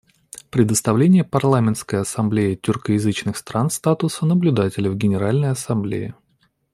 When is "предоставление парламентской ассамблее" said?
0.49-2.55